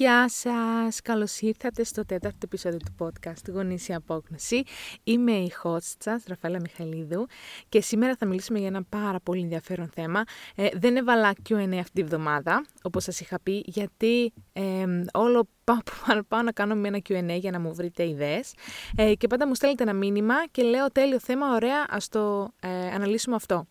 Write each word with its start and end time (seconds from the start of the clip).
Γεια 0.00 0.28
σας! 0.28 1.00
Καλώς 1.00 1.40
ήρθατε 1.40 1.84
στο 1.84 2.04
τέταρτο 2.04 2.38
επεισόδιο 2.44 2.78
του 2.78 2.94
podcast 2.98 3.52
Γονήσια 3.52 3.96
Απόγνωση. 3.96 4.62
Είμαι 5.04 5.32
η 5.32 5.52
host 5.62 5.94
σας, 5.98 6.24
Ραφαέλα 6.26 6.60
Μιχαλίδου 6.60 7.26
και 7.68 7.80
σήμερα 7.80 8.16
θα 8.16 8.26
μιλήσουμε 8.26 8.58
για 8.58 8.68
ένα 8.68 8.82
πάρα 8.88 9.20
πολύ 9.20 9.40
ενδιαφέρον 9.40 9.88
θέμα. 9.94 10.22
Ε, 10.54 10.68
δεν 10.72 10.96
έβαλα 10.96 11.32
Q&A 11.48 11.76
αυτή 11.80 11.92
τη 11.92 12.02
βδομάδα, 12.02 12.64
όπως 12.82 13.04
σας 13.04 13.20
είχα 13.20 13.40
πει, 13.42 13.62
γιατί 13.66 14.32
ε, 14.52 14.84
όλο 15.12 15.48
πάω, 15.64 15.78
πάω, 16.28 16.42
να 16.42 16.52
κάνω 16.52 16.74
μια 16.74 17.02
Q&A 17.08 17.38
για 17.38 17.50
να 17.50 17.60
μου 17.60 17.74
βρείτε 17.74 18.08
ιδέες 18.08 18.54
ε, 18.96 19.14
και 19.14 19.26
πάντα 19.26 19.46
μου 19.46 19.54
στέλνετε 19.54 19.82
ένα 19.82 19.92
μήνυμα 19.94 20.34
και 20.50 20.62
λέω 20.62 20.92
τέλειο 20.92 21.18
θέμα, 21.20 21.54
ωραία, 21.54 21.86
ας 21.88 22.08
το 22.08 22.52
ε, 22.60 22.68
αναλύσουμε 22.94 23.36
αυτό. 23.36 23.66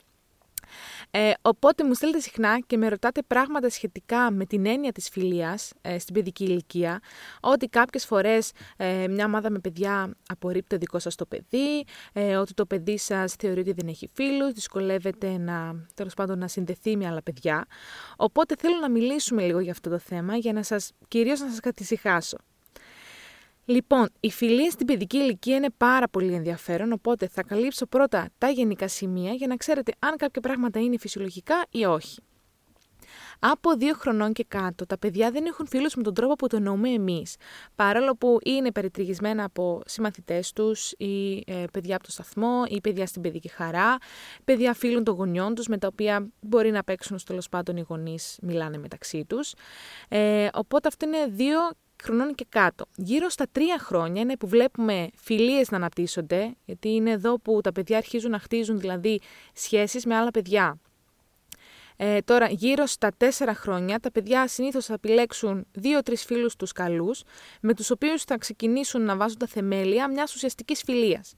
Ε, 1.12 1.32
οπότε 1.42 1.84
μου 1.84 1.94
στέλνετε 1.94 2.22
συχνά 2.22 2.60
και 2.68 2.78
με 2.78 2.88
ρωτάτε 2.88 3.22
πράγματα 3.28 3.70
σχετικά 3.70 4.32
με 4.32 4.46
την 4.46 4.66
έννοια 4.66 4.92
της 4.92 5.10
φιλίας 5.10 5.72
ε, 5.82 6.00
στην 6.00 6.14
παιδική 6.14 6.44
ηλικία, 6.44 7.00
ότι 7.40 7.68
κάποιες 7.68 8.06
φορές 8.06 8.52
ε, 8.78 9.08
μια 9.08 9.26
ομάδα 9.26 9.50
με 9.50 9.60
παιδιά 9.60 10.16
απορρίπτει 10.28 10.70
το 10.70 10.78
δικό 10.78 11.00
σας 11.00 11.16
το 11.16 11.26
παιδί, 11.26 11.84
ε, 12.14 12.36
ότι 12.36 12.54
το 12.54 12.66
παιδί 12.66 12.98
σας 12.98 13.34
θεωρεί 13.34 13.60
ότι 13.60 13.72
δεν 13.72 13.88
έχει 13.88 14.10
φίλους, 14.14 14.52
δυσκολεύεται 14.52 15.38
να, 15.38 15.86
τέλος 15.94 16.14
πάντων, 16.14 16.40
να 16.40 16.48
συνδεθεί 16.48 16.98
με 16.98 17.08
άλλα 17.08 17.22
παιδιά. 17.24 17.66
Οπότε 18.18 18.56
θέλω 18.60 18.76
να 18.82 18.90
μιλήσουμε 18.90 19.42
λίγο 19.42 19.60
για 19.60 19.72
αυτό 19.72 19.90
το 19.90 20.00
θέμα 20.00 20.36
για 20.36 20.54
να 20.54 20.64
σας, 20.64 20.92
κυρίως 21.08 21.40
να 21.40 21.50
σας 21.50 21.60
κατησυχάσω. 21.60 22.38
Λοιπόν, 23.70 24.10
η 24.20 24.32
φιλία 24.32 24.72
στην 24.72 24.86
παιδική 24.86 25.18
ηλικία 25.18 25.56
είναι 25.56 25.70
πάρα 25.78 26.08
πολύ 26.08 26.34
ενδιαφέρον, 26.34 26.92
οπότε 26.92 27.28
θα 27.28 27.44
καλύψω 27.44 27.86
πρώτα 27.86 28.30
τα 28.38 28.50
γενικά 28.50 28.88
σημεία 28.88 29.32
για 29.32 29.48
να 29.48 29.56
ξέρετε 29.56 29.92
αν 30.00 30.18
κάποια 30.18 30.42
πράγματα 30.42 30.80
είναι 30.80 30.98
φυσιολογικά 30.98 31.66
ή 31.70 31.86
όχι. 31.86 32.20
Από 33.40 33.76
δύο 33.76 33.94
χρονών 33.94 34.34
και 34.34 34.46
κάτω, 34.48 34.86
τα 34.86 34.98
παιδιά 34.98 35.32
δεν 35.32 35.46
έχουν 35.46 35.68
φίλους 35.68 35.96
με 35.96 36.04
τον 36.04 36.14
τρόπο 36.14 36.36
που 36.36 36.48
το 36.48 36.56
εννοούμε 36.56 36.90
εμείς, 36.90 37.36
παρόλο 37.76 38.16
που 38.16 38.38
είναι 38.44 38.72
περιτριγισμένα 38.72 39.44
από 39.44 39.82
συμμαθητές 39.86 40.52
τους 40.54 40.92
ή 40.92 41.44
ε, 41.48 41.64
παιδιά 41.72 41.96
από 41.96 42.04
το 42.04 42.12
σταθμό 42.12 42.64
ή 42.68 42.82
παιδιά 42.82 43.06
στην 43.06 43.22
παιδική 43.22 43.48
χαρά, 43.48 43.98
παιδιά 44.46 44.74
φίλων 44.74 45.04
των 45.04 45.16
γονιών 45.16 45.56
τους 45.56 45.68
με 45.68 45.78
τα 45.78 45.88
οποία 45.88 46.28
μπορεί 46.42 46.72
να 46.72 46.84
παίξουν 46.84 47.18
στο 47.18 47.28
τέλος 47.28 47.50
πάντων 47.50 47.78
οι 47.78 47.86
γονείς 47.88 48.38
μιλάνε 48.42 48.78
μεταξύ 48.78 49.26
τους. 49.26 49.54
Ε, 50.10 50.48
οπότε 50.54 50.88
αυτό 50.88 51.06
είναι 51.06 51.26
δύο 51.28 51.60
χρονών 52.04 52.36
και 52.36 52.46
κάτω. 52.50 52.86
Γύρω 52.96 53.30
στα 53.30 53.46
τρία 53.52 53.80
χρόνια 53.80 54.22
είναι 54.22 54.38
που 54.38 54.48
βλέπουμε 54.48 55.10
φιλίες 55.16 55.70
να 55.70 55.78
αναπτύσσονται, 55.78 56.56
γιατί 56.66 56.90
είναι 56.90 57.12
εδώ 57.12 57.40
που 57.40 57.62
τα 57.62 57.72
παιδιά 57.72 57.98
αρχίζουν 57.98 58.32
να 58.32 58.40
χτίζουν 58.40 58.80
δηλαδή 58.80 59.22
σχέσεις 59.54 60.06
με 60.06 60.16
άλλα 60.16 60.32
παιδιά. 60.32 60.80
Ε, 62.02 62.22
τώρα, 62.22 62.48
γύρω 62.50 62.86
στα 62.86 63.12
τέσσερα 63.18 63.54
χρόνια, 63.54 64.00
τα 64.00 64.12
παιδιά 64.12 64.48
συνήθως 64.48 64.86
θα 64.86 64.94
επιλέξουν 64.94 65.66
δύο-τρεις 65.72 66.26
φίλους 66.26 66.56
τους 66.56 66.72
καλούς, 66.72 67.24
με 67.62 67.74
τους 67.74 67.92
οποίους 67.92 68.24
θα 68.24 68.38
ξεκινήσουν 68.38 69.02
να 69.02 69.16
βάζουν 69.16 69.38
τα 69.38 69.48
θεμέλια 69.48 70.12
μιας 70.12 70.36
ουσιαστικής 70.36 70.84
φιλίας. 70.84 71.34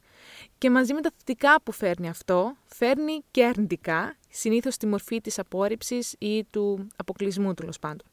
Και 0.58 0.70
μαζί 0.70 0.94
με 0.94 1.02
τα 1.02 1.12
θετικά 1.18 1.62
που 1.64 1.72
φέρνει 1.72 2.10
αυτό, 2.10 2.56
φέρνει 2.66 3.22
και 3.32 3.46
αρνητικά, 3.46 4.18
συνήθως 4.30 4.74
στη 4.74 4.88
μορφή 4.88 5.22
της 5.22 5.40
απόρριψης 5.40 6.16
ή 6.20 6.44
του 6.44 6.88
αποκλεισμού 6.96 7.54
τέλος 7.54 7.80
πάντων. 7.80 8.11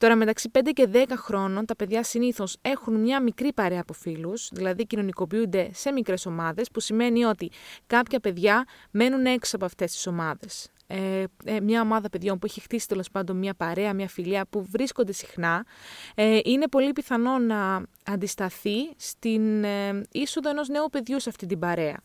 Τώρα, 0.00 0.16
μεταξύ 0.16 0.50
5 0.52 0.72
και 0.72 0.88
10 0.92 1.04
χρόνων, 1.16 1.66
τα 1.66 1.76
παιδιά 1.76 2.02
συνήθως 2.02 2.56
έχουν 2.62 3.00
μια 3.00 3.22
μικρή 3.22 3.52
παρέα 3.52 3.80
από 3.80 3.92
φίλους, 3.92 4.48
δηλαδή 4.52 4.86
κοινωνικοποιούνται 4.86 5.70
σε 5.72 5.92
μικρές 5.92 6.26
ομάδες, 6.26 6.70
που 6.70 6.80
σημαίνει 6.80 7.24
ότι 7.24 7.50
κάποια 7.86 8.20
παιδιά 8.20 8.64
μένουν 8.90 9.26
έξω 9.26 9.56
από 9.56 9.64
αυτές 9.64 9.92
τις 9.92 10.06
ομάδες. 10.06 10.68
Ε, 10.86 11.24
ε, 11.44 11.60
μια 11.60 11.80
ομάδα 11.80 12.08
παιδιών 12.08 12.38
που 12.38 12.46
έχει 12.46 12.60
χτίσει 12.60 12.88
τέλος 12.88 13.10
πάντων 13.10 13.36
μια 13.36 13.54
παρέα, 13.54 13.94
μια 13.94 14.08
φιλία 14.08 14.46
που 14.50 14.66
βρίσκονται 14.70 15.12
συχνά, 15.12 15.64
ε, 16.14 16.38
είναι 16.44 16.68
πολύ 16.68 16.92
πιθανό 16.92 17.38
να 17.38 17.82
αντισταθεί 18.04 18.94
στην 18.96 19.64
ε, 19.64 20.00
είσοδο 20.12 20.50
ενός 20.50 20.68
νέου 20.68 20.88
παιδιού 20.90 21.20
σε 21.20 21.28
αυτή 21.28 21.46
την 21.46 21.58
παρέα. 21.58 21.96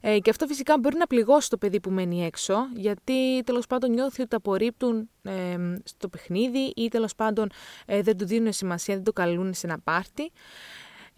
Ε, 0.00 0.18
και 0.18 0.30
αυτό 0.30 0.46
φυσικά 0.46 0.78
μπορεί 0.78 0.96
να 0.96 1.06
πληγώσει 1.06 1.50
το 1.50 1.58
παιδί 1.58 1.80
που 1.80 1.90
μένει 1.90 2.24
έξω, 2.24 2.56
γιατί 2.74 3.42
τέλος 3.44 3.66
πάντων 3.66 3.90
νιώθει 3.90 4.20
ότι 4.20 4.30
τα 4.30 4.36
απορρίπτουν 4.36 5.10
ε, 5.22 5.56
στο 5.84 6.08
παιχνίδι 6.08 6.72
ή 6.76 6.88
τέλος 6.88 7.14
πάντων 7.14 7.48
ε, 7.86 8.02
δεν 8.02 8.16
του 8.16 8.26
δίνουν 8.26 8.52
σημασία, 8.52 8.94
δεν 8.94 9.04
το 9.04 9.12
καλούν 9.12 9.54
σε 9.54 9.66
ένα 9.66 9.78
πάρτι. 9.78 10.32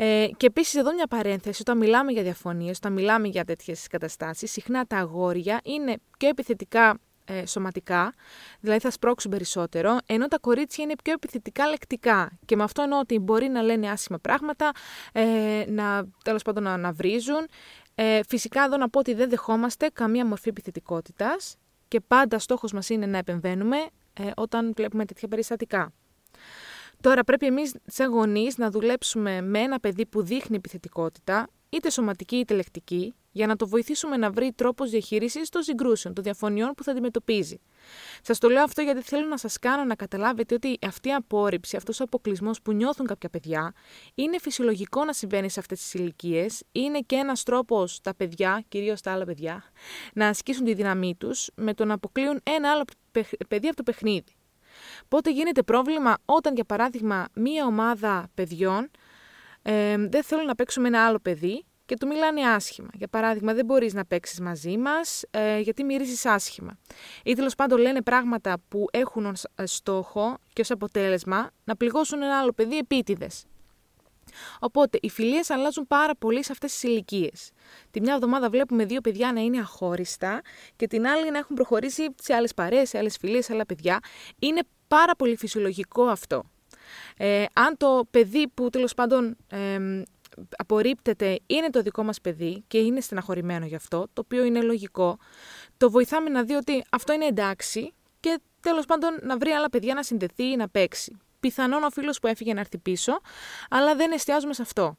Ε, 0.00 0.28
και 0.36 0.47
επίσης, 0.47 0.75
εδώ 0.75 0.94
μια 0.94 1.06
παρένθεση, 1.06 1.60
όταν 1.60 1.78
μιλάμε 1.78 2.12
για 2.12 2.22
διαφωνίες, 2.22 2.76
όταν 2.76 2.92
μιλάμε 2.92 3.28
για 3.28 3.44
τέτοιες 3.44 3.86
καταστάσεις, 3.86 4.53
συχνά 4.53 4.84
τα 4.84 4.97
αγόρια 4.97 5.60
είναι 5.65 5.97
πιο 6.19 6.28
επιθετικά 6.28 6.98
ε, 7.28 7.47
σωματικά, 7.47 8.15
δηλαδή 8.61 8.81
θα 8.81 8.91
σπρώξουν 8.91 9.31
περισσότερο, 9.31 9.99
ενώ 10.06 10.28
τα 10.28 10.39
κορίτσια 10.39 10.84
είναι 10.84 10.94
πιο 11.03 11.12
επιθετικά 11.12 11.66
λεκτικά. 11.66 12.39
Και 12.44 12.56
με 12.56 12.62
αυτό 12.62 12.83
εννοώ 12.83 12.99
ότι 12.99 13.19
μπορεί 13.19 13.49
να 13.49 13.62
λένε 13.62 13.91
άσχημα 13.91 14.19
πράγματα, 14.19 14.71
ε, 15.12 15.65
να 15.69 16.05
τέλος 16.25 16.43
πάντων 16.43 16.62
να 16.62 16.72
αναβρίζουν, 16.72 17.49
ε, 17.94 18.21
φυσικά 18.28 18.65
εδώ 18.65 18.77
να 18.77 18.89
πω 18.89 18.99
ότι 18.99 19.15
δεν 19.15 19.28
δεχόμαστε 19.28 19.91
καμία 19.93 20.27
μορφή 20.27 20.49
επιθετικότητας 20.49 21.56
και 21.89 22.00
πάντα 22.00 22.39
στόχος 22.39 22.72
μας 22.72 22.89
είναι 22.89 23.06
να 23.06 23.19
επεμβαίνουμε 23.19 23.77
ε, 24.12 24.31
όταν 24.37 24.72
βλέπουμε 24.77 25.05
τέτοια 25.05 25.28
περιστατικά. 25.28 25.93
Τώρα 27.00 27.25
πρέπει 27.25 27.47
εμείς 27.47 27.75
σαν 27.87 28.10
γονείς 28.10 28.59
να 28.59 28.71
δουλέψουμε 28.71 29.41
με 29.41 29.59
ένα 29.59 29.81
παιδί 29.81 30.06
που 30.06 30.22
δείχνει 30.22 30.56
επιθετικότητα, 30.56 31.49
είτε 31.68 31.90
σωματική 31.90 32.36
είτε 32.36 32.54
λεκτική, 32.54 33.14
για 33.32 33.46
να 33.46 33.56
το 33.56 33.68
βοηθήσουμε 33.68 34.16
να 34.16 34.30
βρει 34.30 34.52
τρόπος 34.52 34.90
διαχείρισης 34.90 35.48
των 35.48 35.62
συγκρούσεων, 35.62 36.14
των 36.14 36.24
διαφωνιών 36.24 36.74
που 36.74 36.82
θα 36.82 36.90
αντιμετωπίζει. 36.90 37.60
Σας 38.22 38.38
το 38.38 38.48
λέω 38.48 38.62
αυτό 38.62 38.82
γιατί 38.82 39.02
θέλω 39.02 39.26
να 39.26 39.36
σας 39.36 39.58
κάνω 39.58 39.84
να 39.84 39.94
καταλάβετε 39.94 40.54
ότι 40.54 40.78
αυτή 40.86 41.08
η 41.08 41.12
απόρριψη, 41.12 41.76
αυτός 41.76 42.00
ο 42.00 42.04
αποκλεισμός 42.04 42.62
που 42.62 42.72
νιώθουν 42.72 43.06
κάποια 43.06 43.28
παιδιά, 43.28 43.74
είναι 44.14 44.38
φυσιολογικό 44.38 45.04
να 45.04 45.12
συμβαίνει 45.12 45.50
σε 45.50 45.60
αυτές 45.60 45.80
τις 45.80 45.94
ηλικίες. 45.94 46.62
Είναι 46.72 47.00
και 47.00 47.16
ένας 47.16 47.42
τρόπος 47.42 48.00
τα 48.00 48.14
παιδιά, 48.14 48.64
κυρίως 48.68 49.00
τα 49.00 49.12
άλλα 49.12 49.24
παιδιά, 49.24 49.64
να 50.14 50.28
ασκήσουν 50.28 50.64
τη 50.64 50.74
δύναμή 50.74 51.14
τους 51.14 51.50
με 51.54 51.74
το 51.74 51.84
να 51.84 51.94
αποκλείουν 51.94 52.40
ένα 52.42 52.70
άλλο 52.70 52.84
παιδί 53.48 53.66
από 53.66 53.76
το 53.76 53.82
παιχνίδι. 53.82 54.32
Πότε 55.08 55.30
γίνεται 55.30 55.62
πρόβλημα 55.62 56.18
όταν, 56.24 56.54
για 56.54 56.64
παράδειγμα, 56.64 57.26
μία 57.34 57.66
ομάδα 57.66 58.28
παιδιών 58.34 58.90
ε, 59.70 59.96
δεν 59.96 60.22
θέλουν 60.22 60.44
να 60.44 60.54
παίξουν 60.54 60.82
με 60.82 60.88
ένα 60.88 61.06
άλλο 61.06 61.18
παιδί 61.18 61.64
και 61.84 61.96
του 61.96 62.06
μιλάνε 62.06 62.40
άσχημα. 62.42 62.88
Για 62.94 63.08
παράδειγμα, 63.08 63.54
δεν 63.54 63.64
μπορείς 63.64 63.94
να 63.94 64.04
παίξεις 64.06 64.40
μαζί 64.40 64.76
μας 64.76 65.24
ε, 65.30 65.58
γιατί 65.58 65.84
μυρίζεις 65.84 66.26
άσχημα. 66.26 66.78
Ή 67.24 67.34
τέλος 67.34 67.54
πάντων 67.54 67.78
λένε 67.78 68.02
πράγματα 68.02 68.56
που 68.68 68.86
έχουν 68.90 69.26
ως 69.26 69.44
ε, 69.54 69.66
στόχο 69.66 70.38
και 70.52 70.60
ως 70.60 70.70
αποτέλεσμα 70.70 71.50
να 71.64 71.76
πληγώσουν 71.76 72.22
ένα 72.22 72.38
άλλο 72.38 72.52
παιδί 72.52 72.76
επίτηδες. 72.76 73.44
Οπότε, 74.60 74.98
οι 75.02 75.10
φιλίες 75.10 75.50
αλλάζουν 75.50 75.86
πάρα 75.86 76.16
πολύ 76.16 76.44
σε 76.44 76.52
αυτές 76.52 76.72
τις 76.72 76.82
ηλικίες. 76.82 77.50
Τη 77.90 78.00
μια 78.00 78.14
εβδομάδα 78.14 78.50
βλέπουμε 78.50 78.84
δύο 78.84 79.00
παιδιά 79.00 79.32
να 79.32 79.40
είναι 79.40 79.58
αχώριστα 79.58 80.40
και 80.76 80.86
την 80.86 81.06
άλλη 81.06 81.30
να 81.30 81.38
έχουν 81.38 81.56
προχωρήσει 81.56 82.14
σε 82.22 82.34
άλλες 82.34 82.54
παρέες, 82.54 82.88
σε 82.88 82.98
άλλες 82.98 83.16
φιλίες, 83.16 83.44
σε 83.44 83.52
άλλα 83.52 83.66
παιδιά. 83.66 83.98
Είναι 84.38 84.60
πάρα 84.88 85.16
πολύ 85.16 85.36
φυσιολογικό 85.36 86.04
αυτό. 86.04 86.44
Ε, 87.16 87.44
αν 87.53 87.76
το 87.76 88.06
παιδί 88.10 88.49
που 88.49 88.71
τέλος 88.71 88.94
πάντων 88.94 89.37
ε, 89.49 90.03
απορρίπτεται 90.56 91.38
είναι 91.47 91.71
το 91.71 91.82
δικό 91.82 92.03
μας 92.03 92.21
παιδί 92.21 92.65
και 92.66 92.78
είναι 92.78 93.00
στεναχωρημένο 93.00 93.66
γι' 93.66 93.75
αυτό, 93.75 94.06
το 94.12 94.22
οποίο 94.25 94.44
είναι 94.44 94.60
λογικό, 94.62 95.19
το 95.77 95.91
βοηθάμε 95.91 96.31
να 96.31 96.43
δει 96.43 96.54
ότι 96.54 96.84
αυτό 96.91 97.12
είναι 97.12 97.25
εντάξει 97.25 97.93
και 98.21 98.41
τέλος 98.60 98.87
πάντων 98.87 99.19
να 99.22 99.38
βρει 99.38 99.50
άλλα 99.50 99.69
παιδιά 99.69 99.94
να 99.94 100.03
συνδεθεί 100.03 100.44
ή 100.44 100.56
να 100.56 100.69
παίξει. 100.69 101.16
Πιθανόν 101.41 101.82
ο 101.82 101.91
φίλος 101.91 102.19
που 102.19 102.27
έφυγε 102.27 102.54
να 102.54 102.60
έρθει 102.60 102.78
πίσω, 102.78 103.21
αλλά 103.71 103.94
δεν 103.94 104.12
εστιάζουμε 104.12 104.54
σε 104.54 104.62
αυτό. 104.62 104.97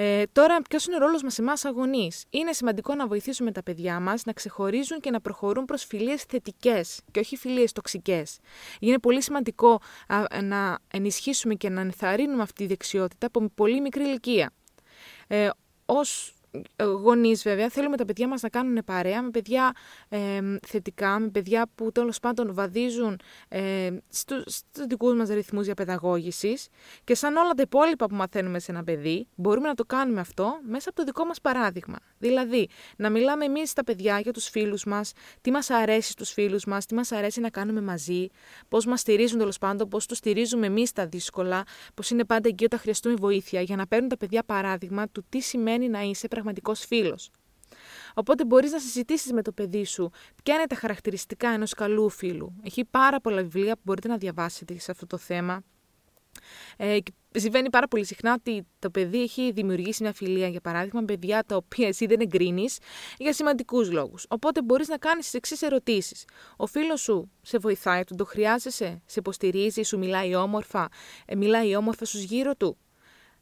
Ε, 0.00 0.22
τώρα, 0.32 0.62
ποιος 0.68 0.86
είναι 0.86 0.96
ο 0.96 0.98
ρόλος 0.98 1.22
μας 1.22 1.38
εμάς 1.38 1.64
αγωνεί. 1.64 2.10
Είναι 2.30 2.52
σημαντικό 2.52 2.94
να 2.94 3.06
βοηθήσουμε 3.06 3.52
τα 3.52 3.62
παιδιά 3.62 4.00
μας 4.00 4.24
να 4.24 4.32
ξεχωρίζουν 4.32 5.00
και 5.00 5.10
να 5.10 5.20
προχωρούν 5.20 5.64
προς 5.64 5.84
φιλίες 5.84 6.22
θετικές 6.22 7.00
και 7.10 7.20
όχι 7.20 7.36
φιλίες 7.36 7.72
τοξικές. 7.72 8.38
Είναι 8.80 8.98
πολύ 8.98 9.22
σημαντικό 9.22 9.80
να 10.42 10.78
ενισχύσουμε 10.88 11.54
και 11.54 11.68
να 11.68 11.80
ενθαρρύνουμε 11.80 12.42
αυτή 12.42 12.54
τη 12.54 12.66
δεξιότητα 12.66 13.26
από 13.26 13.50
πολύ 13.54 13.80
μικρή 13.80 14.02
ηλικία. 14.02 14.52
Ε, 15.26 15.48
ως 15.86 16.34
γονείς, 17.02 17.42
βέβαια, 17.42 17.68
θέλουμε 17.68 17.96
τα 17.96 18.04
παιδιά 18.04 18.28
μας 18.28 18.42
να 18.42 18.48
κάνουν 18.48 18.84
παρέα 18.84 19.22
με 19.22 19.30
παιδιά 19.30 19.72
ε, 20.08 20.40
θετικά, 20.66 21.18
με 21.18 21.28
παιδιά 21.28 21.66
που 21.74 21.92
τέλος 21.92 22.18
πάντων 22.18 22.54
βαδίζουν 22.54 23.20
ε, 23.48 23.90
στους 24.08 24.60
δικούς 24.88 25.14
μας 25.14 25.28
ρυθμούς 25.28 25.64
διαπαιδαγώγηση 25.64 26.54
και 27.04 27.14
σαν 27.14 27.36
όλα 27.36 27.50
τα 27.50 27.62
υπόλοιπα 27.62 28.06
που 28.06 28.14
μαθαίνουμε 28.14 28.58
σε 28.58 28.72
ένα 28.72 28.84
παιδί, 28.84 29.26
μπορούμε 29.34 29.68
να 29.68 29.74
το 29.74 29.84
κάνουμε 29.84 30.20
αυτό 30.20 30.58
μέσα 30.68 30.88
από 30.88 30.98
το 30.98 31.04
δικό 31.04 31.24
μας 31.24 31.40
παράδειγμα. 31.40 31.96
Δηλαδή, 32.18 32.68
να 32.96 33.10
μιλάμε 33.10 33.44
εμείς 33.44 33.70
στα 33.70 33.84
παιδιά 33.84 34.20
για 34.20 34.32
τους 34.32 34.48
φίλους 34.48 34.84
μας, 34.84 35.12
τι 35.40 35.50
μας 35.50 35.70
αρέσει 35.70 36.10
στους 36.10 36.30
φίλους 36.30 36.64
μας, 36.64 36.86
τι 36.86 36.94
μας 36.94 37.12
αρέσει 37.12 37.40
να 37.40 37.50
κάνουμε 37.50 37.80
μαζί, 37.80 38.26
πώς 38.68 38.86
μας 38.86 39.00
στηρίζουν 39.00 39.38
τέλος 39.38 39.58
πάντων, 39.58 39.88
πώς 39.88 40.06
τους 40.06 40.18
στηρίζουμε 40.18 40.66
εμείς 40.66 40.92
τα 40.92 41.06
δύσκολα, 41.06 41.62
πώς 41.94 42.10
είναι 42.10 42.24
πάντα 42.24 42.48
εκεί 42.48 42.64
όταν 42.64 42.78
χρειαστούμε 42.78 43.14
βοήθεια, 43.14 43.60
για 43.60 43.76
να 43.76 43.86
παίρνουν 43.86 44.08
τα 44.08 44.16
παιδιά 44.16 44.42
παράδειγμα 44.42 45.08
του 45.08 45.24
τι 45.28 45.40
σημαίνει 45.40 45.88
να 45.88 46.00
είσαι 46.00 46.28
πραγματικός 46.48 46.84
φίλος. 46.86 47.30
Οπότε 48.14 48.44
μπορείς 48.44 48.72
να 48.72 48.78
συζητήσεις 48.78 49.32
με 49.32 49.42
το 49.42 49.52
παιδί 49.52 49.84
σου 49.84 50.10
ποια 50.42 50.54
είναι 50.54 50.66
τα 50.66 50.74
χαρακτηριστικά 50.74 51.48
ενός 51.48 51.74
καλού 51.74 52.08
φίλου. 52.08 52.54
Έχει 52.62 52.84
πάρα 52.84 53.20
πολλά 53.20 53.42
βιβλία 53.42 53.74
που 53.74 53.80
μπορείτε 53.84 54.08
να 54.08 54.16
διαβάσετε 54.16 54.78
σε 54.78 54.90
αυτό 54.90 55.06
το 55.06 55.16
θέμα. 55.16 55.62
Ε, 56.76 56.98
συμβαίνει 57.30 57.70
πάρα 57.70 57.88
πολύ 57.88 58.04
συχνά 58.04 58.32
ότι 58.32 58.66
το 58.78 58.90
παιδί 58.90 59.22
έχει 59.22 59.52
δημιουργήσει 59.52 60.02
μια 60.02 60.12
φιλία, 60.12 60.48
για 60.48 60.60
παράδειγμα, 60.60 61.00
με 61.00 61.06
παιδιά 61.06 61.44
τα 61.46 61.56
οποία 61.56 61.88
εσύ 61.88 62.06
δεν 62.06 62.20
εγκρίνεις 62.20 62.78
για 63.18 63.32
σημαντικούς 63.32 63.90
λόγους. 63.90 64.26
Οπότε 64.28 64.62
μπορείς 64.62 64.88
να 64.88 64.98
κάνεις 64.98 65.24
τις 65.24 65.34
εξής 65.34 65.62
ερωτήσεις. 65.62 66.24
Ο 66.56 66.66
φίλος 66.66 67.00
σου 67.00 67.30
σε 67.42 67.58
βοηθάει, 67.58 68.04
του 68.04 68.14
το 68.14 68.24
χρειάζεσαι, 68.24 69.02
σε 69.06 69.18
υποστηρίζει, 69.18 69.82
σου 69.82 69.98
μιλάει 69.98 70.34
όμορφα, 70.34 70.88
ε, 71.26 71.36
μιλάει 71.36 71.76
όμορφα 71.76 72.04
στους 72.04 72.22
γύρω 72.22 72.54
του; 72.54 72.76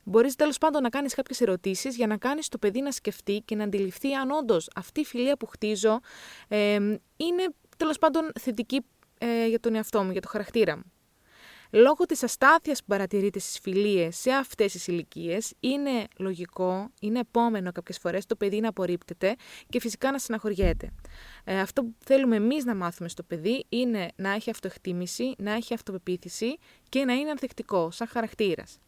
Μπορείς 0.08 0.34
τέλος 0.34 0.58
πάντων 0.58 0.82
να 0.82 0.88
κάνεις 0.88 1.14
κάποιες 1.14 1.40
ερωτήσεις 1.40 1.96
για 1.96 2.06
να 2.06 2.16
κάνεις 2.16 2.48
το 2.48 2.58
παιδί 2.58 2.80
να 2.80 2.90
σκεφτεί 2.90 3.42
και 3.44 3.56
να 3.56 3.64
αντιληφθεί 3.64 4.14
αν 4.14 4.30
όντως 4.30 4.68
αυτή 4.74 5.00
η 5.00 5.04
φιλία 5.04 5.36
που 5.36 5.46
χτίζω 5.46 6.00
ε, 6.48 6.74
είναι 7.16 7.54
τέλος 7.76 7.98
πάντων 7.98 8.32
θετική 8.40 8.84
ε, 9.18 9.46
για 9.46 9.60
τον 9.60 9.74
εαυτό 9.74 10.02
μου, 10.02 10.10
για 10.10 10.20
το 10.20 10.28
χαρακτήρα 10.28 10.76
μου. 10.76 10.92
Λόγω 11.70 12.04
της 12.04 12.22
αστάθειας 12.22 12.78
που 12.78 12.86
παρατηρείται 12.86 13.38
στις 13.38 13.58
φιλίες 13.58 14.16
σε 14.16 14.30
αυτές 14.30 14.72
τις 14.72 14.86
ηλικίες, 14.86 15.52
είναι 15.60 16.06
λογικό, 16.18 16.90
είναι 17.00 17.18
επόμενο 17.18 17.72
κάποιες 17.72 17.98
φορές 17.98 18.26
το 18.26 18.36
παιδί 18.36 18.60
να 18.60 18.68
απορρίπτεται 18.68 19.34
και 19.68 19.80
φυσικά 19.80 20.10
να 20.10 20.18
συναχωριέται. 20.18 20.92
Ε, 21.44 21.60
αυτό 21.60 21.82
που 21.82 21.94
θέλουμε 22.04 22.36
εμείς 22.36 22.64
να 22.64 22.74
μάθουμε 22.74 23.08
στο 23.08 23.22
παιδί 23.22 23.64
είναι 23.68 24.08
να 24.16 24.30
έχει 24.30 24.50
αυτοεκτίμηση, 24.50 25.34
να 25.38 25.52
έχει 25.52 25.74
αυτοπεποίθηση 25.74 26.56
και 26.88 27.04
να 27.04 27.12
είναι 27.12 27.30
ανθεκτικό 27.30 27.90
σαν 27.90 28.06
χαρακτήρας. 28.06 28.78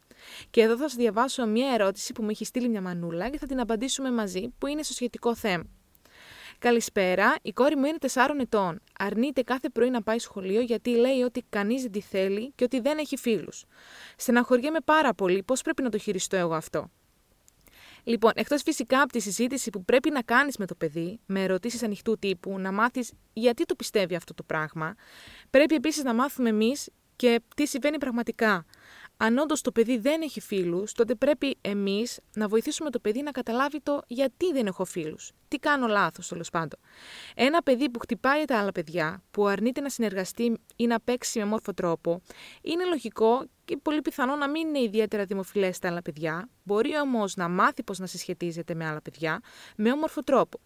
Και 0.51 0.61
εδώ 0.61 0.77
θα 0.77 0.83
σας 0.89 0.95
διαβάσω 0.95 1.47
μια 1.47 1.73
ερώτηση 1.73 2.13
που 2.13 2.23
μου 2.23 2.31
έχει 2.31 2.45
στείλει 2.45 2.69
μια 2.69 2.81
μανούλα 2.81 3.29
και 3.29 3.39
θα 3.39 3.47
την 3.47 3.61
απαντήσουμε 3.61 4.11
μαζί, 4.11 4.49
που 4.59 4.67
είναι 4.67 4.83
στο 4.83 4.93
σχετικό 4.93 5.35
θέμα. 5.35 5.65
Καλησπέρα, 6.59 7.35
η 7.43 7.53
κόρη 7.53 7.77
μου 7.77 7.85
είναι 7.85 7.99
4 8.13 8.41
ετών. 8.41 8.81
Αρνείται 8.99 9.43
κάθε 9.43 9.69
πρωί 9.69 9.91
να 9.91 10.03
πάει 10.03 10.19
σχολείο 10.19 10.61
γιατί 10.61 10.91
λέει 10.91 11.23
ότι 11.23 11.45
κανείς 11.49 11.83
δεν 11.83 11.91
τη 11.91 12.01
θέλει 12.01 12.53
και 12.55 12.65
ότι 12.65 12.81
δεν 12.81 12.99
έχει 12.99 13.17
φίλους. 13.17 13.65
Στεναχωριέμαι 14.17 14.81
πάρα 14.85 15.15
πολύ 15.15 15.43
πώς 15.43 15.63
πρέπει 15.63 15.83
να 15.83 15.91
το 15.91 15.99
χειριστώ 15.99 16.37
εγώ 16.37 16.55
αυτό; 16.55 16.91
Λοιπόν, 18.09 18.33
εκτός 18.35 18.63
φυσικά 18.63 19.01
από 19.01 19.13
τη 19.13 19.21
συζήτηση 19.21 19.71
που 19.71 19.85
πρέπει 19.85 20.11
να 20.11 20.23
κάνεις 20.23 20.57
με 20.57 20.67
το 20.67 20.75
παιδί, 20.75 21.21
με 21.27 21.43
ερωτήσεις 21.43 21.83
ανοιχτού 21.83 22.19
τύπου, 22.19 22.59
να 22.59 22.73
μάθεις 22.73 23.13
γιατί 23.33 23.65
το 23.65 23.75
πιστεύει 23.75 24.15
αυτό 24.15 24.35
το 24.35 24.43
πράγμα, 24.43 24.95
πρέπει 25.51 25.75
επίσης 25.75 26.03
να 26.03 26.15
μάθουμε 26.15 26.49
εμείς 26.49 26.89
και 27.17 27.41
τι 27.57 27.67
συμβαίνει 27.67 27.99
πραγματικά. 27.99 28.65
Αν 29.21 29.39
όντως 29.39 29.61
το 29.61 29.73
παιδί 29.73 29.99
δεν 29.99 30.23
έχει 30.23 30.41
φίλους, 30.41 30.93
τότε 30.93 31.15
πρέπει 31.15 31.57
εμείς 31.61 32.21
να 32.35 32.49
βοηθήσουμε 32.49 32.91
το 32.91 32.99
παιδί 32.99 33.23
να 33.23 33.31
καταλάβει 33.31 33.81
το 33.81 34.03
γιατί 34.07 34.53
δεν 34.53 34.67
έχω 34.67 34.85
φίλους. 34.85 35.33
Τι 35.49 35.57
κάνω 35.57 35.87
λάθος, 35.87 36.29
τέλος 36.29 36.51
πάντων. 36.51 36.81
Ένα 37.35 37.63
παιδί 37.63 37.91
που 37.91 37.99
χτυπάει 37.99 38.45
τα 38.45 38.59
άλλα 38.59 38.73
παιδιά, 38.73 39.23
που 39.31 39.47
αρνείται 39.47 39.81
να 39.81 39.89
συνεργαστεί 39.89 40.59
ή 40.77 40.87
να 40.87 41.01
παίξει 41.01 41.39
με 41.39 41.45
μόρφο 41.45 41.75
τρόπο, 41.75 42.23
είναι 42.63 42.85
λογικό 42.85 43.45
και 43.65 43.77
πολύ 43.77 44.03
πιθανό 44.03 44.37
να 44.37 44.49
μην 44.49 44.69
είναι 44.69 44.81
ιδιαίτερα 44.81 45.25
δημοφιλές 45.25 45.77
στα 45.77 45.89
άλλα 45.89 46.03
παιδιά. 46.03 46.49
Μπορεί 46.63 46.99
όμως 46.99 47.37
να 47.37 47.49
μάθει 47.49 47.83
πώς 47.83 47.99
να 47.99 48.07
συσχετίζεται 48.07 48.75
με 48.75 48.87
άλλα 48.87 49.03
παιδιά 49.03 49.41
με 49.77 49.93
όμορφο 49.93 50.23
τρόπο. 50.23 50.61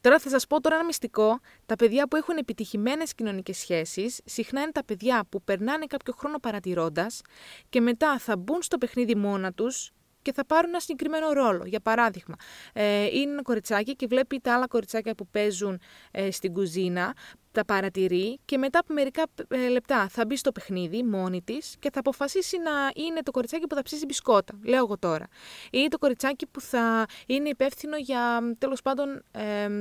Τώρα 0.00 0.18
θα 0.18 0.28
σας 0.28 0.46
πω 0.46 0.60
τώρα 0.60 0.74
ένα 0.74 0.84
μυστικό. 0.84 1.40
Τα 1.66 1.76
παιδιά 1.76 2.08
που 2.08 2.16
έχουν 2.16 2.36
επιτυχημένες 2.36 3.14
κοινωνικές 3.14 3.56
σχέσεις 3.58 4.20
συχνά 4.24 4.62
είναι 4.62 4.72
τα 4.72 4.84
παιδιά 4.84 5.24
που 5.28 5.42
περνάνε 5.42 5.86
κάποιο 5.86 6.12
χρόνο 6.16 6.38
παρατηρώντας 6.38 7.20
και 7.68 7.80
μετά 7.80 8.18
θα 8.18 8.36
μπουν 8.36 8.62
στο 8.62 8.78
παιχνίδι 8.78 9.14
μόνα 9.14 9.52
τους 9.52 9.92
και 10.22 10.32
θα 10.32 10.46
πάρουν 10.46 10.68
ένα 10.68 10.80
συγκεκριμένο 10.80 11.32
ρόλο. 11.32 11.62
Για 11.66 11.80
παράδειγμα, 11.80 12.34
ε, 12.72 13.04
είναι 13.04 13.32
ένα 13.32 13.42
κοριτσάκι 13.42 13.96
και 13.96 14.06
βλέπει 14.06 14.40
τα 14.40 14.54
άλλα 14.54 14.66
κοριτσάκια 14.66 15.14
που 15.14 15.26
παίζουν 15.26 15.80
ε, 16.10 16.30
στην 16.30 16.52
κουζίνα, 16.52 17.14
τα 17.52 17.64
παρατηρεί 17.64 18.38
και 18.44 18.58
μετά 18.58 18.78
από 18.78 18.92
μερικά 18.92 19.22
ε, 19.48 19.68
λεπτά 19.68 20.08
θα 20.08 20.24
μπει 20.26 20.36
στο 20.36 20.52
παιχνίδι 20.52 21.02
μόνη 21.02 21.42
της 21.42 21.76
και 21.78 21.90
θα 21.92 21.98
αποφασίσει 22.00 22.58
να 22.58 23.04
είναι 23.04 23.22
το 23.22 23.30
κοριτσάκι 23.30 23.66
που 23.66 23.74
θα 23.74 23.82
ψήσει 23.82 24.04
μπισκότα, 24.04 24.58
λέω 24.64 24.78
εγώ 24.78 24.98
τώρα. 24.98 25.26
Ή 25.70 25.88
το 25.88 25.98
κοριτσάκι 25.98 26.46
που 26.46 26.60
θα 26.60 27.06
είναι 27.26 27.48
υπεύθυνο 27.48 27.96
για 27.96 28.54
τέλος 28.58 28.82
πάντων 28.82 29.22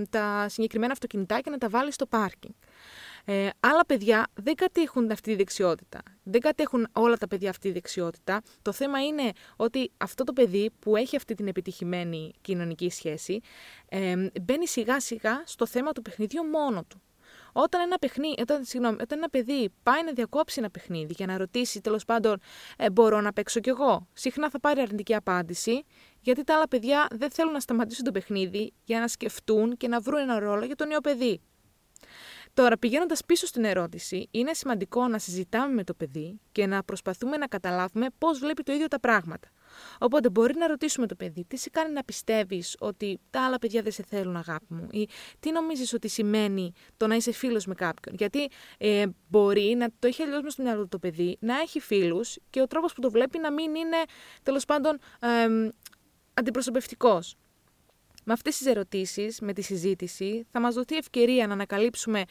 τα 0.09 0.45
συγκεκριμένα 0.49 0.91
αυτοκινητά 0.91 1.39
και 1.39 1.49
να 1.49 1.57
τα 1.57 1.69
βάλει 1.69 1.91
στο 1.91 2.05
πάρκινγκ. 2.05 2.53
Ε, 3.25 3.50
άλλα 3.59 3.85
παιδιά 3.85 4.27
δεν 4.33 4.56
κατέχουν 4.56 5.12
αυτή 5.12 5.29
τη 5.29 5.35
δεξιότητα. 5.35 6.00
Δεν 6.23 6.41
κατέχουν 6.41 6.88
όλα 6.94 7.18
τα 7.18 7.27
παιδιά 7.27 7.50
αυτή 7.50 7.68
τη 7.68 7.73
δεξιότητα. 7.73 8.41
Το 8.62 8.71
θέμα 8.71 9.06
είναι 9.06 9.31
ότι 9.56 9.91
αυτό 9.97 10.23
το 10.23 10.33
παιδί 10.33 10.71
που 10.79 10.95
έχει 10.95 11.15
αυτή 11.15 11.33
την 11.33 11.47
επιτυχημένη 11.47 12.33
κοινωνική 12.41 12.89
σχέση 12.89 13.39
ε, 13.89 14.15
μπαίνει 14.41 14.68
σιγά 14.68 15.00
σιγά 15.00 15.41
στο 15.45 15.65
θέμα 15.65 15.91
του 15.91 16.01
παιχνιδιού 16.01 16.44
μόνο 16.44 16.83
του. 16.83 17.01
Όταν 17.53 17.81
ένα, 17.81 17.97
παιχνί, 17.97 18.33
όταν, 18.41 18.63
συγγνώμη, 18.63 18.97
όταν 19.01 19.18
ένα 19.18 19.29
παιδί 19.29 19.69
πάει 19.83 20.03
να 20.03 20.12
διακόψει 20.12 20.59
ένα 20.59 20.69
παιχνίδι 20.69 21.13
για 21.18 21.25
να 21.25 21.38
ρωτήσει 21.38 21.81
τέλος 21.81 22.06
πάντων 22.06 22.39
ε, 22.77 22.89
μπορώ 22.89 23.21
να 23.21 23.33
παίξω 23.33 23.59
κι 23.59 23.69
εγώ, 23.69 24.07
συχνά 24.13 24.50
θα 24.50 24.59
πάρει 24.59 24.81
αρνητική 24.81 25.15
απάντηση, 25.15 25.83
γιατί 26.21 26.44
τα 26.44 26.56
άλλα 26.56 26.68
παιδιά 26.68 27.07
δεν 27.12 27.31
θέλουν 27.31 27.53
να 27.53 27.59
σταματήσουν 27.59 28.03
το 28.03 28.12
παιχνίδι 28.12 28.73
για 28.83 29.00
να 29.00 29.07
σκεφτούν 29.07 29.77
και 29.77 29.88
να 29.88 30.00
βρουν 30.00 30.19
ένα 30.19 30.39
ρόλο 30.39 30.65
για 30.65 30.75
το 30.75 30.85
νέο 30.85 31.00
παιδί. 31.00 31.41
Τώρα, 32.53 32.77
πηγαίνοντας 32.77 33.25
πίσω 33.25 33.45
στην 33.45 33.63
ερώτηση, 33.63 34.27
είναι 34.31 34.53
σημαντικό 34.53 35.07
να 35.07 35.19
συζητάμε 35.19 35.74
με 35.74 35.83
το 35.83 35.94
παιδί 35.94 36.39
και 36.51 36.65
να 36.65 36.83
προσπαθούμε 36.83 37.38
να 37.38 37.48
καταλάβουμε 37.48 38.07
πώς 38.18 38.39
βλέπει 38.39 38.63
το 38.63 38.74
ίδιο 38.74 38.88
τα 38.88 39.00
πράγματα. 39.00 39.48
Οπότε, 40.00 40.30
μπορεί 40.30 40.56
να 40.56 40.68
ρωτήσουμε 40.68 41.07
το 41.07 41.15
παιδί 41.15 41.45
τι 41.48 41.57
σε 41.57 41.69
κάνει 41.69 41.94
να 41.94 42.03
πιστεύεις 42.03 42.75
ότι 42.80 43.19
τα 43.30 43.45
άλλα 43.45 43.59
παιδιά 43.59 43.81
δεν 43.81 43.92
σε 43.92 44.03
θέλουν, 44.03 44.36
αγάπη 44.36 44.74
μου, 44.74 44.88
ή 44.92 45.09
τι 45.39 45.51
νομίζεις 45.51 45.94
ότι 45.94 46.07
σημαίνει 46.07 46.71
το 46.98 47.07
να 47.07 47.15
είσαι 47.15 47.31
φίλος 47.31 47.65
με 47.65 47.74
κάποιον. 47.74 48.15
Γιατί 48.15 48.50
ε, 48.77 49.06
μπορεί 49.27 49.75
να 49.77 49.88
το 50.00 50.07
έχει 50.07 50.21
αλλιώς 50.21 50.42
μες 50.42 50.54
στο 50.54 50.63
μυαλό 50.63 50.88
το 50.88 51.00
παιδί, 51.00 51.38
να 51.39 51.59
έχει 51.59 51.80
φίλους 51.80 52.38
και 52.50 52.62
ο 52.62 52.68
τρόπος 52.68 52.94
που 52.94 53.01
το 53.01 53.12
βλέπει 53.12 53.38
να 53.38 53.51
μην 53.51 53.75
είναι 53.75 53.97
τέλος 54.44 54.65
πάντων 54.65 55.00
ε, 55.19 55.69
αντιπροσωπευτικός. 56.33 57.36
Με 58.23 58.33
αυτές 58.33 58.57
τις 58.57 58.68
ερωτήσεις, 58.68 59.39
με 59.39 59.53
τη 59.53 59.62
συζήτηση, 59.62 60.45
θα 60.51 60.59
μας 60.59 60.73
δοθεί 60.73 60.95
ευκαιρία 60.95 61.47
να 61.47 61.53
ανακαλύψουμε 61.53 62.23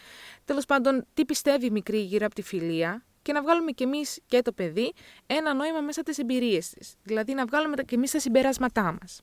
τέλος 0.44 0.64
πάντων 0.64 1.06
τι 1.14 1.24
πιστεύει 1.24 1.66
η 1.66 1.70
μικρή 1.70 1.98
γύρω 1.98 2.26
από 2.26 2.34
τη 2.34 2.42
φιλία 2.42 3.04
και 3.22 3.32
να 3.32 3.42
βγάλουμε 3.42 3.70
κι 3.70 3.82
εμείς 3.82 4.20
και 4.26 4.42
το 4.42 4.52
παιδί 4.52 4.92
ένα 5.26 5.54
νόημα 5.54 5.80
μέσα 5.80 6.00
από 6.00 6.08
τις 6.08 6.18
εμπειρίες 6.18 6.70
της. 6.70 6.94
Δηλαδή 7.02 7.34
να 7.34 7.44
βγάλουμε 7.44 7.76
κι 7.86 7.94
εμείς 7.94 8.10
τα 8.10 8.18
συμπεράσματά 8.18 8.98
μας. 9.00 9.20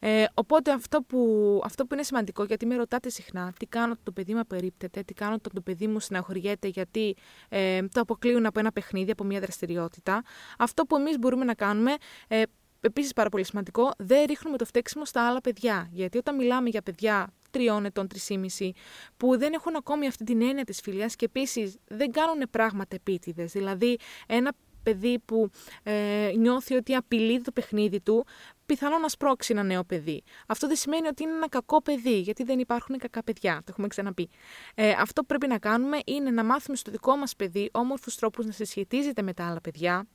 Ε, 0.00 0.24
οπότε 0.34 0.72
αυτό 0.72 1.02
που, 1.02 1.60
αυτό 1.64 1.86
που 1.86 1.94
είναι 1.94 2.02
σημαντικό, 2.02 2.44
γιατί 2.44 2.66
με 2.66 2.76
ρωτάτε 2.76 3.08
συχνά 3.08 3.52
τι 3.58 3.66
κάνω 3.66 3.92
όταν 3.92 4.04
το 4.04 4.12
παιδί 4.12 4.34
μου 4.34 4.40
απερίπτεται, 4.40 5.02
τι 5.02 5.14
κάνω 5.14 5.34
όταν 5.34 5.52
το 5.54 5.60
παιδί 5.60 5.86
μου 5.86 6.00
συναχωριέται 6.00 6.68
γιατί 6.68 7.16
ε, 7.48 7.82
το 7.82 8.00
αποκλείουν 8.00 8.46
από 8.46 8.58
ένα 8.58 8.72
παιχνίδι, 8.72 9.10
από 9.10 9.24
μια 9.24 9.40
δραστηριότητα. 9.40 10.22
Αυτό 10.58 10.84
που 10.84 10.96
εμείς 10.96 11.18
μπορούμε 11.18 11.44
να 11.44 11.54
κάνουμε, 11.54 11.94
ε, 12.28 12.42
Επίσης, 12.80 13.12
πάρα 13.12 13.28
πολύ 13.28 13.44
σημαντικό, 13.44 13.92
δεν 13.98 14.26
ρίχνουμε 14.26 14.56
το 14.56 14.64
φταίξιμο 14.64 15.04
στα 15.04 15.28
άλλα 15.28 15.40
παιδιά. 15.40 15.88
Γιατί 15.92 16.18
όταν 16.18 16.34
μιλάμε 16.36 16.68
για 16.68 16.82
παιδιά 16.82 17.32
τριών 17.50 17.84
ετών, 17.84 18.08
τρισήμιση, 18.08 18.72
που 19.16 19.38
δεν 19.38 19.52
έχουν 19.52 19.76
ακόμη 19.76 20.06
αυτή 20.06 20.24
την 20.24 20.42
έννοια 20.42 20.64
της 20.64 20.80
φιλίας 20.80 21.16
και 21.16 21.24
επίσης 21.24 21.76
δεν 21.88 22.10
κάνουν 22.10 22.42
πράγματα 22.50 22.96
επίτηδες. 22.96 23.52
Δηλαδή, 23.52 23.98
ένα 24.26 24.52
παιδί 24.82 25.18
που 25.24 25.50
ε, 25.82 26.32
νιώθει 26.36 26.74
ότι 26.74 26.94
απειλεί 26.94 27.40
το 27.40 27.52
παιχνίδι 27.52 28.00
του, 28.00 28.26
πιθανόν 28.68 29.00
να 29.00 29.08
σπρώξει 29.08 29.52
ένα 29.52 29.62
νέο 29.62 29.84
παιδί. 29.84 30.22
Αυτό 30.46 30.66
δεν 30.66 30.76
σημαίνει 30.76 31.06
ότι 31.06 31.22
είναι 31.22 31.32
ένα 31.32 31.48
κακό 31.48 31.82
παιδί, 31.82 32.18
γιατί 32.18 32.42
δεν 32.44 32.58
υπάρχουν 32.58 32.98
κακά 32.98 33.22
παιδιά. 33.22 33.56
Το 33.56 33.64
έχουμε 33.68 33.86
ξαναπεί. 33.86 34.28
Ε, 34.74 34.90
αυτό 34.90 35.20
που 35.20 35.26
πρέπει 35.26 35.46
να 35.46 35.58
κάνουμε 35.58 35.98
είναι 36.04 36.30
να 36.30 36.44
μάθουμε 36.44 36.76
στο 36.76 36.90
δικό 36.90 37.16
μας 37.16 37.36
παιδί 37.36 37.68
όμορφους 37.72 38.14
τρόπους 38.14 38.46
να 38.46 38.52
συσχετίζεται 38.52 39.22
με 39.22 39.32
τα 39.32 39.46
άλλα 39.46 39.60
παιδιά 39.60 40.06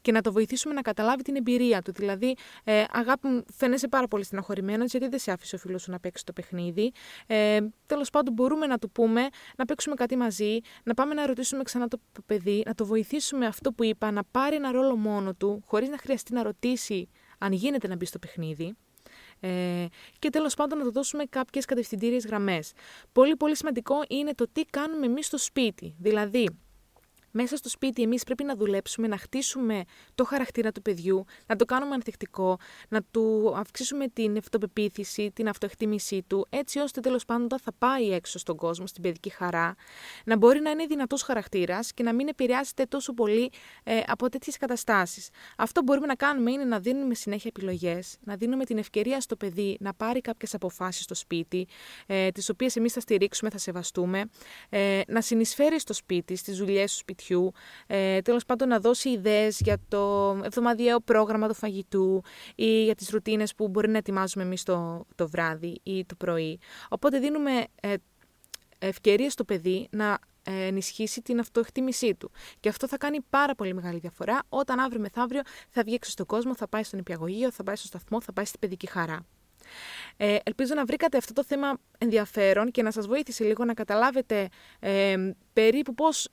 και 0.00 0.12
να 0.12 0.20
το 0.20 0.32
βοηθήσουμε 0.32 0.74
να 0.74 0.80
καταλάβει 0.80 1.22
την 1.22 1.36
εμπειρία 1.36 1.82
του. 1.82 1.92
Δηλαδή, 1.92 2.36
ε, 2.64 2.84
αγάπη 2.90 3.28
μου, 3.28 3.44
φαίνεσαι 3.56 3.88
πάρα 3.88 4.08
πολύ 4.08 4.24
στεναχωρημένο, 4.24 4.84
γιατί 4.84 5.08
δεν 5.08 5.18
σε 5.18 5.32
άφησε 5.32 5.54
ο 5.54 5.58
φίλος 5.58 5.82
σου 5.82 5.90
να 5.90 6.00
παίξει 6.00 6.24
το 6.24 6.32
παιχνίδι. 6.32 6.92
Ε, 7.26 7.60
Τέλος 7.86 8.10
πάντων, 8.10 8.34
μπορούμε 8.34 8.66
να 8.66 8.78
του 8.78 8.90
πούμε 8.90 9.28
να 9.56 9.64
παίξουμε 9.64 9.94
κάτι 9.94 10.16
μαζί, 10.16 10.58
να 10.84 10.94
πάμε 10.94 11.14
να 11.14 11.26
ρωτήσουμε 11.26 11.62
ξανά 11.62 11.88
το 11.88 12.00
παιδί, 12.26 12.62
να 12.66 12.74
το 12.74 12.86
βοηθήσουμε 12.86 13.46
αυτό 13.46 13.72
που 13.72 13.84
είπα, 13.84 14.10
να 14.10 14.24
πάρει 14.30 14.56
ένα 14.56 14.72
ρόλο 14.72 14.96
μόνο 14.96 15.34
του, 15.34 15.62
χωρίς 15.66 15.88
να 15.88 15.98
χρειαστεί 15.98 16.32
να 16.32 16.42
ρωτήσει 16.42 17.08
αν 17.40 17.52
γίνεται 17.52 17.88
να 17.88 17.96
μπει 17.96 18.04
στο 18.04 18.18
παιχνίδι. 18.18 18.76
Ε, 19.40 19.86
και 20.18 20.30
τέλος 20.30 20.54
πάντων 20.54 20.78
να 20.78 20.84
το 20.84 20.90
δώσουμε 20.90 21.24
κάποιες 21.24 21.64
κατευθυντήριες 21.64 22.26
γραμμές. 22.26 22.72
Πολύ 23.12 23.36
πολύ 23.36 23.56
σημαντικό 23.56 23.94
είναι 24.08 24.34
το 24.34 24.46
τι 24.52 24.64
κάνουμε 24.64 25.06
εμείς 25.06 25.26
στο 25.26 25.38
σπίτι. 25.38 25.94
Δηλαδή, 25.98 26.48
μέσα 27.30 27.56
στο 27.56 27.68
σπίτι 27.68 28.02
εμείς 28.02 28.24
πρέπει 28.24 28.44
να 28.44 28.54
δουλέψουμε, 28.56 29.06
να 29.06 29.16
χτίσουμε 29.16 29.84
το 30.14 30.24
χαρακτήρα 30.24 30.72
του 30.72 30.82
παιδιού, 30.82 31.24
να 31.46 31.56
το 31.56 31.64
κάνουμε 31.64 31.94
ανθεκτικό, 31.94 32.58
να 32.88 33.02
του 33.10 33.54
αυξήσουμε 33.56 34.08
την 34.08 34.36
αυτοπεποίθηση, 34.36 35.30
την 35.34 35.48
αυτοεκτίμησή 35.48 36.22
του, 36.26 36.46
έτσι 36.50 36.78
ώστε 36.78 37.00
τέλος 37.00 37.24
πάντων 37.24 37.58
θα 37.62 37.72
πάει 37.78 38.12
έξω 38.12 38.38
στον 38.38 38.56
κόσμο, 38.56 38.86
στην 38.86 39.02
παιδική 39.02 39.30
χαρά, 39.30 39.74
να 40.24 40.36
μπορεί 40.36 40.60
να 40.60 40.70
είναι 40.70 40.86
δυνατός 40.86 41.22
χαρακτήρας 41.22 41.92
και 41.92 42.02
να 42.02 42.12
μην 42.12 42.28
επηρεάζεται 42.28 42.84
τόσο 42.84 43.14
πολύ 43.14 43.50
ε, 43.84 44.00
από 44.06 44.28
τέτοιες 44.28 44.56
καταστάσεις. 44.56 45.28
Αυτό 45.56 45.80
που 45.80 45.86
μπορούμε 45.86 46.06
να 46.06 46.14
κάνουμε 46.14 46.50
είναι 46.50 46.64
να 46.64 46.78
δίνουμε 46.78 47.14
συνέχεια 47.14 47.50
επιλογές, 47.56 48.16
να 48.24 48.36
δίνουμε 48.36 48.64
την 48.64 48.78
ευκαιρία 48.78 49.20
στο 49.20 49.36
παιδί 49.36 49.76
να 49.80 49.94
πάρει 49.94 50.20
κάποιες 50.20 50.54
αποφάσεις 50.54 51.02
στο 51.04 51.14
σπίτι, 51.14 51.66
ε, 52.06 52.30
τις 52.30 52.48
οποίες 52.48 52.76
εμείς 52.76 52.92
θα 52.92 53.00
στηρίξουμε, 53.00 53.50
θα 53.50 53.58
σεβαστούμε, 53.58 54.24
ε, 54.68 55.00
να 55.06 55.20
συνεισφέρει 55.20 55.80
στο 55.80 55.92
σπίτι, 55.92 56.36
στις 56.36 56.56
δουλειές 56.56 56.92
του 56.92 56.98
σπιτιού, 56.98 57.19
ε, 57.86 58.20
τέλος 58.20 58.44
πάντων 58.44 58.68
να 58.68 58.78
δώσει 58.78 59.08
ιδέες 59.08 59.60
για 59.60 59.78
το 59.88 60.30
εβδομαδιαίο 60.44 61.00
πρόγραμμα 61.00 61.48
του 61.48 61.54
φαγητού 61.54 62.22
ή 62.54 62.84
για 62.84 62.94
τις 62.94 63.10
ρουτίνες 63.10 63.54
που 63.54 63.68
μπορεί 63.68 63.88
να 63.88 63.98
ετοιμάζουμε 63.98 64.44
εμείς 64.44 64.62
το, 64.62 65.06
το 65.14 65.28
βράδυ 65.28 65.80
ή 65.82 66.04
το 66.04 66.14
πρωί. 66.14 66.58
Οπότε 66.88 67.18
δίνουμε 67.18 67.64
ε, 67.80 67.94
ευκαιρίες 68.78 69.32
στο 69.32 69.44
παιδί 69.44 69.88
να 69.90 70.18
ε, 70.44 70.66
ενισχύσει 70.66 71.22
την 71.22 71.38
αυτοεκτίμησή 71.38 72.14
του. 72.14 72.30
Και 72.60 72.68
αυτό 72.68 72.88
θα 72.88 72.96
κάνει 72.96 73.18
πάρα 73.30 73.54
πολύ 73.54 73.74
μεγάλη 73.74 73.98
διαφορά 73.98 74.42
όταν 74.48 74.78
αύριο 74.78 75.00
μεθαύριο 75.00 75.40
θα 75.68 75.82
βγει 75.82 75.94
έξω 75.94 76.10
στον 76.10 76.26
κόσμο, 76.26 76.54
θα 76.54 76.68
πάει 76.68 76.82
στον 76.82 76.98
υπηαγωγείο, 76.98 77.50
θα 77.50 77.62
πάει 77.62 77.76
στο 77.76 77.86
σταθμό, 77.86 78.20
θα 78.20 78.32
πάει 78.32 78.44
στην 78.44 78.60
παιδική 78.60 78.86
χαρά. 78.86 79.26
Ε, 80.16 80.36
ελπίζω 80.42 80.74
να 80.74 80.84
βρήκατε 80.84 81.16
αυτό 81.16 81.32
το 81.32 81.44
θέμα 81.44 81.78
ενδιαφέρον 81.98 82.70
και 82.70 82.82
να 82.82 82.90
σας 82.90 83.06
βοήθησε 83.06 83.44
λίγο 83.44 83.64
να 83.64 83.74
καταλάβετε 83.74 84.48
ε, 84.78 85.16
περίπου 85.52 85.94
πώς 85.94 86.28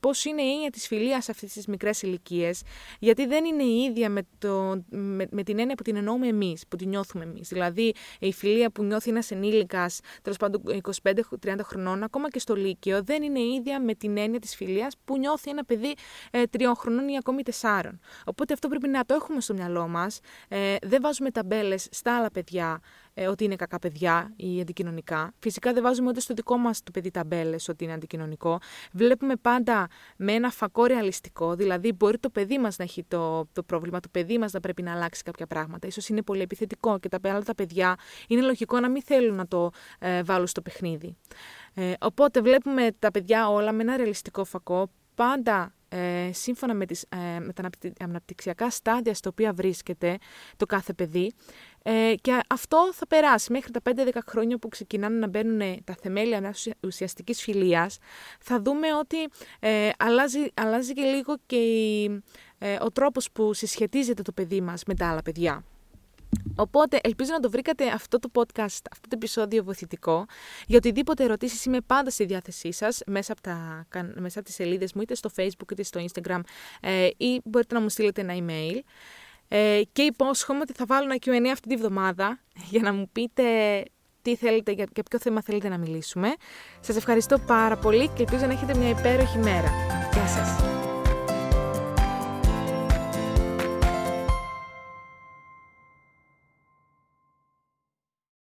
πώς 0.00 0.24
είναι 0.24 0.42
η 0.42 0.52
έννοια 0.52 0.70
της 0.70 0.86
φιλίας 0.86 1.24
σε 1.24 1.30
αυτές 1.30 1.52
τις 1.52 1.66
μικρές 1.66 2.02
ηλικίες, 2.02 2.62
γιατί 2.98 3.26
δεν 3.26 3.44
είναι 3.44 3.62
η 3.62 3.82
ίδια 3.82 4.08
με, 4.08 4.20
το, 4.38 4.82
με, 4.88 5.26
με 5.30 5.42
την 5.42 5.58
έννοια 5.58 5.74
που 5.74 5.82
την 5.82 5.96
εννοούμε 5.96 6.26
εμείς, 6.26 6.64
που 6.68 6.76
την 6.76 6.88
νιώθουμε 6.88 7.24
εμείς. 7.24 7.48
Δηλαδή, 7.48 7.94
η 8.18 8.32
φιλία 8.32 8.70
που 8.70 8.82
νιώθει 8.82 9.10
ένας 9.10 9.30
ενήλικας, 9.30 10.00
τέλος 10.22 10.38
πάντων 10.38 10.62
25-30 11.02 11.58
χρονών, 11.62 12.02
ακόμα 12.02 12.28
και 12.30 12.38
στο 12.38 12.54
Λύκειο, 12.54 13.02
δεν 13.02 13.22
είναι 13.22 13.40
η 13.40 13.54
ίδια 13.54 13.80
με 13.80 13.94
την 13.94 14.16
έννοια 14.16 14.38
της 14.38 14.56
φιλίας 14.56 14.94
που 15.04 15.18
νιώθει 15.18 15.50
ένα 15.50 15.64
παιδί 15.64 15.94
ε, 16.30 16.42
τριών 16.44 16.76
χρονών 16.76 17.08
ή 17.08 17.16
ακόμη 17.16 17.42
τεσσάρων. 17.42 18.00
Οπότε 18.24 18.52
αυτό 18.52 18.68
πρέπει 18.68 18.88
να 18.88 19.04
το 19.04 19.14
έχουμε 19.14 19.40
στο 19.40 19.54
μυαλό 19.54 19.88
μας. 19.88 20.20
Ε, 20.48 20.76
δεν 20.82 21.00
βάζουμε 21.02 21.30
ταμπέλες 21.30 21.88
στα 21.90 22.16
άλλα 22.16 22.30
παιδιά 22.30 22.80
ε, 23.20 23.26
ότι 23.26 23.44
είναι 23.44 23.56
κακά 23.56 23.78
παιδιά 23.78 24.32
ή 24.36 24.60
αντικοινωνικά. 24.60 25.32
Φυσικά 25.38 25.72
δεν 25.72 25.82
βάζουμε 25.82 26.08
ούτε 26.08 26.20
στο 26.20 26.34
δικό 26.34 26.56
μας 26.56 26.82
το 26.82 26.90
παιδί 26.90 27.10
ταμπέλες 27.10 27.68
ότι 27.68 27.84
είναι 27.84 27.92
αντικοινωνικό. 27.92 28.58
Βλέπουμε 28.92 29.36
πάντα 29.36 29.88
με 30.16 30.32
ένα 30.32 30.50
φακό 30.50 30.84
ρεαλιστικό, 30.84 31.54
δηλαδή 31.54 31.92
μπορεί 31.92 32.18
το 32.18 32.30
παιδί 32.30 32.58
μας 32.58 32.78
να 32.78 32.84
έχει 32.84 33.04
το, 33.04 33.48
το 33.52 33.62
πρόβλημα, 33.62 34.00
το 34.00 34.08
παιδί 34.10 34.38
μας 34.38 34.52
να 34.52 34.60
πρέπει 34.60 34.82
να 34.82 34.92
αλλάξει 34.92 35.22
κάποια 35.22 35.46
πράγματα. 35.46 35.90
σω 35.90 36.00
είναι 36.08 36.22
πολύ 36.22 36.42
επιθετικό 36.42 36.98
και 36.98 37.08
τα 37.08 37.18
άλλα 37.22 37.42
τα 37.42 37.54
παιδιά 37.54 37.96
είναι 38.28 38.40
λογικό 38.40 38.80
να 38.80 38.88
μην 38.88 39.02
θέλουν 39.02 39.36
να 39.36 39.46
το 39.46 39.70
ε, 39.98 40.22
βάλουν 40.22 40.46
στο 40.46 40.62
παιχνίδι. 40.62 41.16
Ε, 41.74 41.92
οπότε 42.00 42.40
βλέπουμε 42.40 42.88
τα 42.98 43.10
παιδιά 43.10 43.48
όλα 43.48 43.72
με 43.72 43.82
ένα 43.82 43.96
ρεαλιστικό 43.96 44.44
φακό, 44.44 44.90
πάντα 45.18 45.74
ε, 45.88 46.30
σύμφωνα 46.32 46.74
με, 46.74 46.86
τις, 46.86 47.02
ε, 47.02 47.38
με 47.40 47.52
τα 47.52 47.70
αναπτυξιακά 48.00 48.70
στάδια 48.70 49.14
στα 49.14 49.28
οποία 49.28 49.52
βρίσκεται 49.52 50.18
το 50.56 50.66
κάθε 50.66 50.92
παιδί 50.92 51.32
ε, 51.82 52.14
και 52.20 52.40
αυτό 52.48 52.90
θα 52.92 53.06
περάσει 53.06 53.52
μέχρι 53.52 53.70
τα 53.70 53.80
5-10 53.84 54.08
χρόνια 54.26 54.58
που 54.58 54.68
ξεκινάνε 54.68 55.18
να 55.18 55.28
μπαίνουν 55.28 55.84
τα 55.84 55.96
θεμέλια 56.00 56.40
μιας 56.40 56.68
ουσιαστικής 56.82 57.42
φιλίας 57.42 57.98
θα 58.40 58.60
δούμε 58.60 58.94
ότι 58.94 59.16
ε, 59.60 59.90
αλλάζει, 59.98 60.38
αλλάζει 60.54 60.92
και 60.92 61.02
λίγο 61.02 61.36
και 61.46 61.58
ε, 62.58 62.76
ο 62.80 62.90
τρόπος 62.90 63.30
που 63.32 63.54
συσχετίζεται 63.54 64.22
το 64.22 64.32
παιδί 64.32 64.60
μας 64.60 64.82
με 64.86 64.94
τα 64.94 65.10
άλλα 65.10 65.22
παιδιά. 65.22 65.64
Οπότε 66.58 66.98
ελπίζω 67.02 67.32
να 67.32 67.40
το 67.40 67.50
βρήκατε 67.50 67.88
αυτό 67.88 68.18
το 68.18 68.30
podcast, 68.32 68.82
αυτό 68.92 69.08
το 69.08 69.14
επεισόδιο 69.14 69.64
βοηθητικό. 69.64 70.26
Για 70.66 70.76
οτιδήποτε 70.76 71.24
ερωτήσεις 71.24 71.64
είμαι 71.64 71.80
πάντα 71.80 72.10
στη 72.10 72.24
διάθεσή 72.24 72.72
σας 72.72 73.00
μέσα 73.06 73.32
από, 73.32 73.42
τα, 73.42 73.86
μέσα 74.14 74.38
από 74.38 74.48
τις 74.48 74.54
σελίδες 74.54 74.92
μου 74.92 75.02
είτε 75.02 75.14
στο 75.14 75.30
facebook 75.36 75.72
είτε 75.72 75.82
στο 75.82 76.04
instagram 76.04 76.40
ε, 76.80 77.08
ή 77.16 77.40
μπορείτε 77.44 77.74
να 77.74 77.80
μου 77.80 77.88
στείλετε 77.88 78.20
ένα 78.20 78.34
email. 78.36 78.80
Ε, 79.48 79.80
και 79.92 80.02
υπόσχομαι 80.02 80.60
ότι 80.60 80.72
θα 80.72 80.84
βάλω 80.86 81.04
ένα 81.04 81.16
Q&A 81.24 81.50
αυτή 81.52 81.68
τη 81.68 81.76
βδομάδα 81.76 82.40
για 82.70 82.82
να 82.82 82.92
μου 82.92 83.08
πείτε 83.12 83.42
τι 84.22 84.36
θέλετε, 84.36 84.72
για, 84.72 84.86
για 84.94 85.02
ποιο 85.02 85.18
θέμα 85.18 85.42
θέλετε 85.42 85.68
να 85.68 85.78
μιλήσουμε. 85.78 86.28
Σας 86.80 86.96
ευχαριστώ 86.96 87.38
πάρα 87.38 87.76
πολύ 87.76 88.08
και 88.08 88.22
ελπίζω 88.22 88.46
να 88.46 88.52
έχετε 88.52 88.76
μια 88.78 88.88
υπέροχη 88.88 89.38
μέρα. 89.38 89.70
Γεια 90.12 90.26
σας! 90.26 90.67